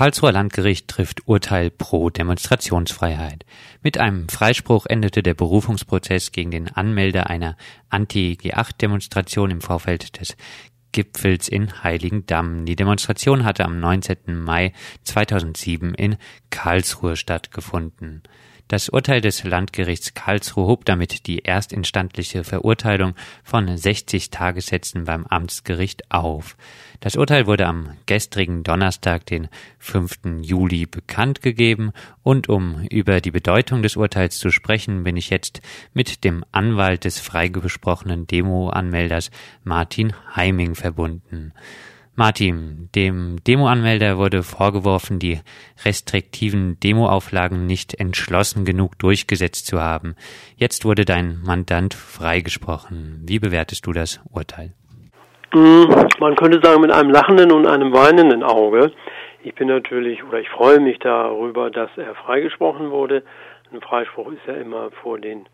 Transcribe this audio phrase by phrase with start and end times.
[0.00, 3.44] Karlsruher Landgericht trifft Urteil pro Demonstrationsfreiheit.
[3.82, 7.54] Mit einem Freispruch endete der Berufungsprozess gegen den Anmelder einer
[7.90, 10.38] Anti-G8-Demonstration im Vorfeld des
[10.92, 12.64] Gipfels in Heiligendamm.
[12.64, 14.42] Die Demonstration hatte am 19.
[14.42, 14.72] Mai
[15.04, 16.16] 2007 in
[16.48, 18.22] Karlsruhe stattgefunden.
[18.70, 26.12] Das Urteil des Landgerichts Karlsruhe hob damit die erstinstandliche Verurteilung von 60 Tagessätzen beim Amtsgericht
[26.12, 26.56] auf.
[27.00, 29.48] Das Urteil wurde am gestrigen Donnerstag, den
[29.80, 30.42] 5.
[30.42, 31.90] Juli, bekannt gegeben
[32.22, 37.04] und um über die Bedeutung des Urteils zu sprechen, bin ich jetzt mit dem Anwalt
[37.04, 39.32] des freigesprochenen Demo-Anmelders
[39.64, 41.52] Martin Heiming verbunden.
[42.16, 45.40] Martin, dem Demoanmelder wurde vorgeworfen, die
[45.84, 50.16] restriktiven Demoauflagen nicht entschlossen genug durchgesetzt zu haben.
[50.56, 53.22] Jetzt wurde dein Mandant freigesprochen.
[53.26, 54.74] Wie bewertest du das Urteil?
[55.52, 55.88] Hm,
[56.20, 58.92] man könnte sagen mit einem lachenden und einem weinenden Auge.
[59.42, 63.22] Ich bin natürlich oder ich freue mich darüber, dass er freigesprochen wurde.
[63.72, 65.46] Ein Freispruch ist ja immer vor den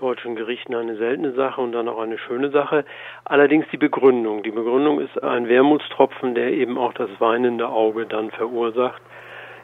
[0.00, 2.84] deutschen Gerichten eine seltene Sache und dann auch eine schöne Sache.
[3.24, 4.42] Allerdings die Begründung.
[4.42, 9.02] Die Begründung ist ein Wermutstropfen, der eben auch das weinende Auge dann verursacht.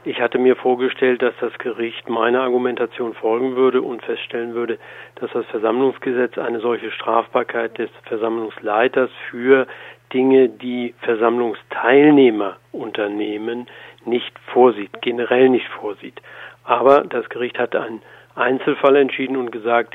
[0.06, 4.78] Ich hatte mir vorgestellt, dass das Gericht meiner Argumentation folgen würde und feststellen würde,
[5.14, 9.66] dass das Versammlungsgesetz eine solche Strafbarkeit des Versammlungsleiters für
[10.12, 13.66] Dinge, die Versammlungsteilnehmer unternehmen,
[14.04, 16.20] nicht vorsieht, generell nicht vorsieht.
[16.64, 18.02] Aber das Gericht hat einen
[18.34, 19.94] Einzelfall entschieden und gesagt,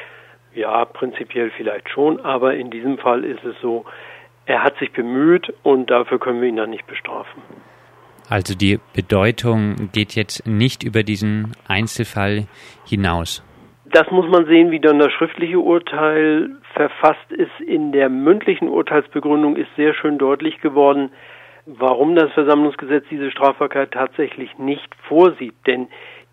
[0.60, 3.86] ja, prinzipiell vielleicht schon, aber in diesem Fall ist es so,
[4.46, 7.42] er hat sich bemüht und dafür können wir ihn dann nicht bestrafen.
[8.30, 12.48] Also die Bedeutung geht jetzt nicht über diesen Einzelfall
[12.86, 13.44] hinaus.
[13.86, 17.60] Das muss man sehen, wie dann das schriftliche Urteil verfasst ist.
[17.66, 21.10] In der mündlichen Urteilsbegründung ist sehr schön deutlich geworden,
[21.66, 25.56] warum das Versammlungsgesetz diese Strafbarkeit tatsächlich nicht vorsieht.
[25.66, 25.88] Denn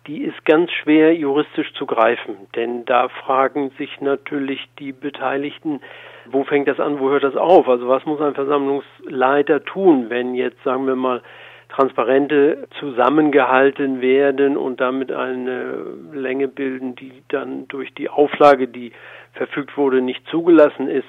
[0.07, 5.81] die ist ganz schwer juristisch zu greifen, denn da fragen sich natürlich die Beteiligten,
[6.25, 7.67] wo fängt das an, wo hört das auf?
[7.67, 11.21] Also was muss ein Versammlungsleiter tun, wenn jetzt, sagen wir mal,
[11.69, 18.93] Transparente zusammengehalten werden und damit eine Länge bilden, die dann durch die Auflage, die
[19.33, 21.07] verfügt wurde, nicht zugelassen ist?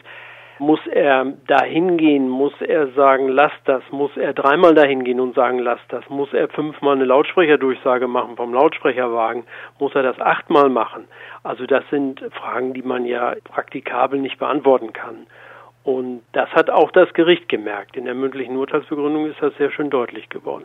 [0.58, 2.28] Muss er dahin gehen?
[2.28, 3.82] Muss er sagen, lass das?
[3.90, 6.08] Muss er dreimal dahin gehen und sagen, lass das?
[6.08, 9.44] Muss er fünfmal eine Lautsprecherdurchsage machen vom Lautsprecherwagen?
[9.78, 11.04] Muss er das achtmal machen?
[11.44, 15.26] Also das sind Fragen, die man ja praktikabel nicht beantworten kann.
[15.84, 17.96] Und das hat auch das Gericht gemerkt.
[17.96, 20.64] In der mündlichen Urteilsbegründung ist das sehr schön deutlich geworden.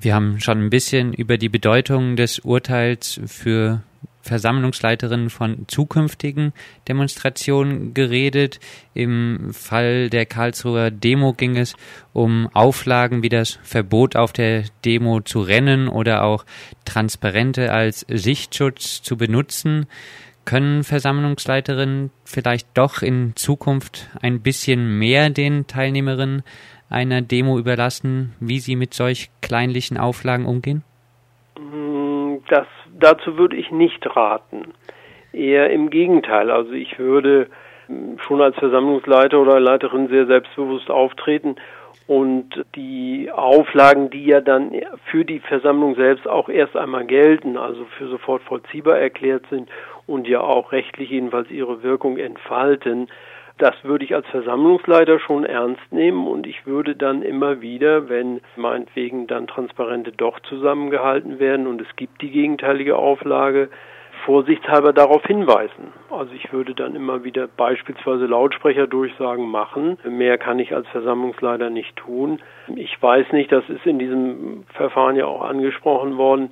[0.00, 3.82] Wir haben schon ein bisschen über die Bedeutung des Urteils für
[4.28, 6.52] Versammlungsleiterin von zukünftigen
[6.86, 8.60] Demonstrationen geredet.
[8.94, 11.74] Im Fall der Karlsruher Demo ging es
[12.12, 16.44] um Auflagen wie das Verbot auf der Demo zu rennen oder auch
[16.84, 19.86] Transparente als Sichtschutz zu benutzen.
[20.44, 26.42] Können Versammlungsleiterinnen vielleicht doch in Zukunft ein bisschen mehr den Teilnehmerinnen
[26.90, 30.84] einer Demo überlassen, wie sie mit solch kleinlichen Auflagen umgehen?
[32.48, 32.66] Das
[32.98, 34.74] dazu würde ich nicht raten.
[35.32, 36.50] Eher im Gegenteil.
[36.50, 37.48] Also ich würde
[37.86, 41.56] hm, schon als Versammlungsleiter oder Leiterin sehr selbstbewusst auftreten
[42.06, 44.72] und die Auflagen, die ja dann
[45.10, 49.68] für die Versammlung selbst auch erst einmal gelten, also für sofort vollziehbar erklärt sind
[50.06, 53.08] und ja auch rechtlich jedenfalls ihre Wirkung entfalten,
[53.58, 58.40] das würde ich als Versammlungsleiter schon ernst nehmen und ich würde dann immer wieder, wenn
[58.56, 63.68] meinetwegen dann Transparente doch zusammengehalten werden und es gibt die gegenteilige Auflage,
[64.24, 65.92] vorsichtshalber darauf hinweisen.
[66.10, 69.98] Also ich würde dann immer wieder beispielsweise Lautsprecherdurchsagen machen.
[70.04, 72.40] Mehr kann ich als Versammlungsleiter nicht tun.
[72.74, 76.50] Ich weiß nicht, das ist in diesem Verfahren ja auch angesprochen worden,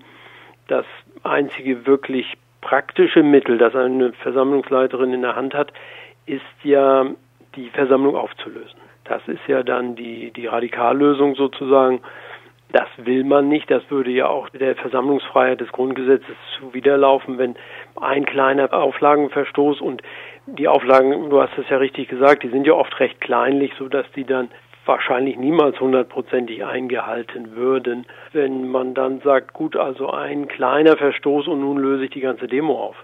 [0.69, 0.87] das
[1.23, 5.73] einzige wirklich praktische Mittel, das eine Versammlungsleiterin in der Hand hat,
[6.27, 7.07] ist ja
[7.55, 8.79] die Versammlung aufzulösen.
[9.05, 12.01] Das ist ja dann die, die Radikallösung sozusagen.
[12.73, 13.71] Das will man nicht.
[13.71, 17.55] Das würde ja auch der Versammlungsfreiheit des Grundgesetzes zuwiderlaufen, wenn
[18.01, 20.03] ein kleiner Auflagenverstoß und
[20.47, 23.89] die Auflagen, du hast es ja richtig gesagt, die sind ja oft recht kleinlich, so
[23.89, 24.49] dass die dann
[24.85, 31.61] wahrscheinlich niemals hundertprozentig eingehalten würden, wenn man dann sagt, gut, also ein kleiner Verstoß und
[31.61, 32.97] nun löse ich die ganze Demo auf.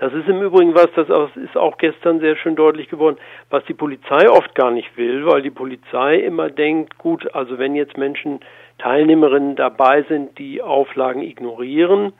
[0.00, 3.18] Das ist im Übrigen was, das ist auch gestern sehr schön deutlich geworden,
[3.50, 7.74] was die Polizei oft gar nicht will, weil die Polizei immer denkt, gut, also wenn
[7.74, 8.40] jetzt Menschen,
[8.78, 12.14] Teilnehmerinnen dabei sind, die Auflagen ignorieren,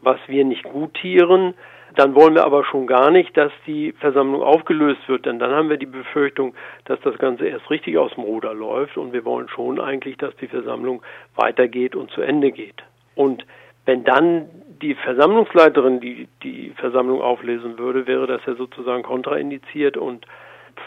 [0.00, 1.54] was wir nicht gutieren,
[1.96, 5.70] Dann wollen wir aber schon gar nicht, dass die Versammlung aufgelöst wird, denn dann haben
[5.70, 6.54] wir die Befürchtung,
[6.86, 10.34] dass das Ganze erst richtig aus dem Ruder läuft und wir wollen schon eigentlich, dass
[10.36, 11.02] die Versammlung
[11.36, 12.82] weitergeht und zu Ende geht.
[13.14, 13.46] Und
[13.86, 14.48] wenn dann
[14.82, 20.26] die Versammlungsleiterin die, die Versammlung auflesen würde, wäre das ja sozusagen kontraindiziert und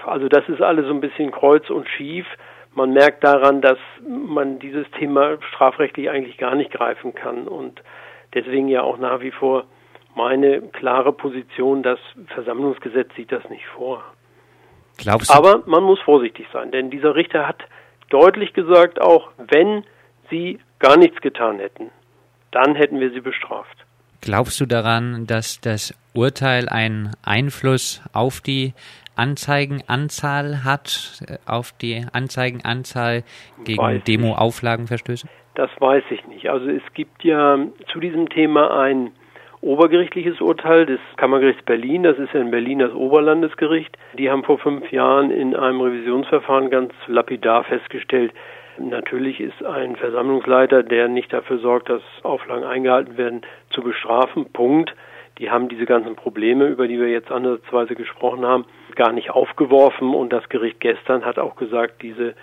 [0.05, 2.25] also das ist alles so ein bisschen kreuz und schief.
[2.73, 7.81] Man merkt daran, dass man dieses Thema strafrechtlich eigentlich gar nicht greifen kann und
[8.33, 9.65] deswegen ja auch nach wie vor
[10.15, 14.03] meine klare Position, das Versammlungsgesetz sieht das nicht vor.
[14.97, 15.33] Glaubst du?
[15.33, 17.63] Aber man muss vorsichtig sein, denn dieser Richter hat
[18.09, 19.83] deutlich gesagt, auch wenn
[20.29, 21.91] sie gar nichts getan hätten,
[22.51, 23.85] dann hätten wir sie bestraft.
[24.21, 28.73] Glaubst du daran, dass das Urteil einen Einfluss auf die
[29.15, 33.23] Anzeigenanzahl hat, äh, auf die Anzeigenanzahl
[33.63, 35.27] gegen Demo-Auflagenverstöße?
[35.55, 36.49] Das weiß ich nicht.
[36.49, 37.57] Also es gibt ja
[37.91, 39.11] zu diesem Thema ein
[39.61, 42.03] obergerichtliches Urteil des Kammergerichts Berlin.
[42.03, 43.97] Das ist ja in Berlin das Oberlandesgericht.
[44.17, 48.33] Die haben vor fünf Jahren in einem Revisionsverfahren ganz lapidar festgestellt,
[48.79, 54.51] Natürlich ist ein Versammlungsleiter, der nicht dafür sorgt, dass Auflagen eingehalten werden, zu bestrafen.
[54.51, 54.93] Punkt.
[55.39, 58.65] Die haben diese ganzen Probleme, über die wir jetzt andersweise gesprochen haben,
[58.95, 60.15] gar nicht aufgeworfen.
[60.15, 62.33] Und das Gericht gestern hat auch gesagt, diese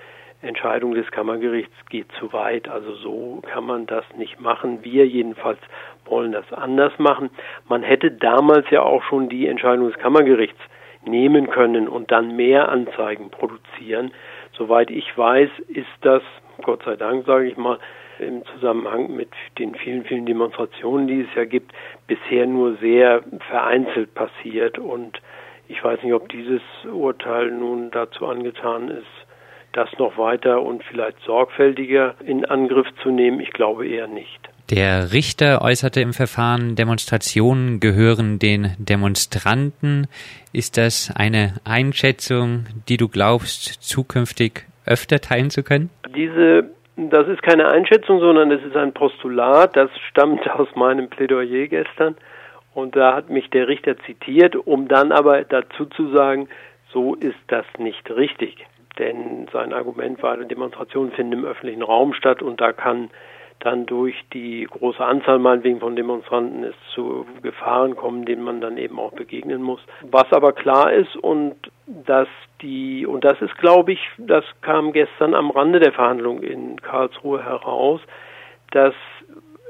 [0.43, 2.69] Entscheidung des Kammergerichts geht zu weit.
[2.69, 4.81] Also so kann man das nicht machen.
[4.83, 5.59] Wir jedenfalls
[6.05, 7.31] wollen das anders machen.
[7.69, 10.61] Man hätte damals ja auch schon die Entscheidung des Kammergerichts
[11.05, 14.13] nehmen können und dann mehr Anzeigen produzieren.
[14.57, 16.23] Soweit ich weiß, ist das,
[16.63, 17.79] Gott sei Dank, sage ich mal,
[18.19, 21.73] im Zusammenhang mit den vielen, vielen Demonstrationen, die es ja gibt,
[22.07, 24.79] bisher nur sehr vereinzelt passiert.
[24.79, 25.21] Und
[25.69, 29.07] ich weiß nicht, ob dieses Urteil nun dazu angetan ist,
[29.73, 33.41] das noch weiter und vielleicht sorgfältiger in Angriff zu nehmen.
[33.41, 34.49] Ich glaube eher nicht.
[34.71, 40.07] Der Richter äußerte im Verfahren, Demonstrationen gehören den Demonstranten.
[40.55, 45.91] Ist das eine Einschätzung, die du glaubst, zukünftig öfter teilen zu können?
[46.17, 51.67] Diese, das ist keine Einschätzung, sondern es ist ein Postulat, das stammt aus meinem Plädoyer
[51.67, 52.17] gestern.
[52.73, 56.49] Und da hat mich der Richter zitiert, um dann aber dazu zu sagen,
[56.91, 58.67] so ist das nicht richtig.
[58.99, 63.11] Denn sein Argument war, Demonstrationen finden im öffentlichen Raum statt und da kann
[63.61, 68.77] dann durch die große Anzahl meinetwegen von Demonstranten es zu Gefahren kommen, denen man dann
[68.77, 69.81] eben auch begegnen muss.
[70.03, 71.55] Was aber klar ist und
[71.87, 72.29] dass
[72.61, 77.43] die, und das ist glaube ich, das kam gestern am Rande der Verhandlung in Karlsruhe
[77.43, 78.01] heraus,
[78.71, 78.95] dass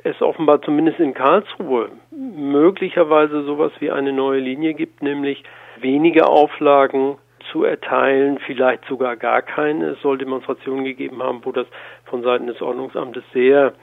[0.03, 5.43] es offenbar zumindest in Karlsruhe möglicherweise sowas wie eine neue Linie gibt, nämlich
[5.81, 7.17] wenige Auflagen
[7.55, 9.91] zu erteilen, vielleicht sogar gar keine.
[9.91, 11.69] Es soll Demonstrationen gegeben haben, wo das
[12.07, 13.75] von Seiten des Ordnungsamtes sehr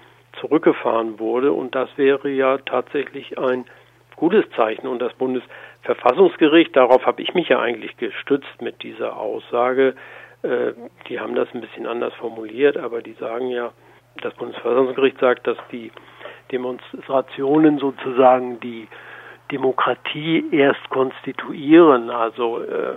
[0.42, 1.54] zurückgefahren wurde.
[1.54, 3.64] Und das wäre ja tatsächlich ein
[4.18, 4.88] gutes Zeichen.
[4.88, 9.96] Und das Bundesverfassungsgericht, darauf habe ich mich ja eigentlich gestützt mit dieser Aussage,
[10.44, 10.74] äh,
[11.08, 13.72] die haben das ein bisschen anders formuliert, aber die sagen ja,
[14.22, 15.94] das Bundesverfassungsgericht sagt, dass die
[16.52, 18.90] Demonstrationen sozusagen die
[19.50, 22.96] Demokratie erst konstituieren, also äh,